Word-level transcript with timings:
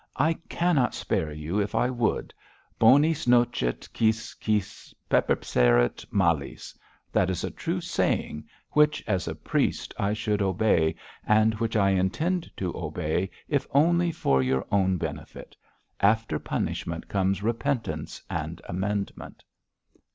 I 0.17 0.33
cannot 0.49 0.95
spare 0.95 1.31
you 1.31 1.59
if 1.59 1.75
I 1.75 1.91
would. 1.91 2.33
Bonis 2.79 3.27
nocet 3.27 3.87
quis 3.95 4.33
quis 4.33 4.95
pepercerit 5.11 6.09
malis; 6.11 6.73
that 7.11 7.29
is 7.29 7.43
a 7.43 7.51
true 7.51 7.79
saying 7.79 8.45
which, 8.71 9.03
as 9.05 9.27
a 9.27 9.35
priest, 9.35 9.93
I 9.99 10.13
should 10.13 10.41
obey, 10.41 10.95
and 11.27 11.53
which 11.59 11.75
I 11.75 11.91
intend 11.91 12.49
to 12.57 12.75
obey 12.75 13.29
if 13.47 13.67
only 13.69 14.11
for 14.11 14.41
your 14.41 14.65
own 14.71 14.97
benefit. 14.97 15.55
After 15.99 16.39
punishment 16.39 17.07
comes 17.07 17.43
repentance 17.43 18.23
and 18.27 18.59
amendment.' 18.67 19.43